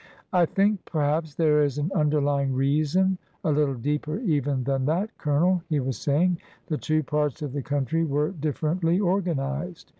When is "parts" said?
7.03-7.43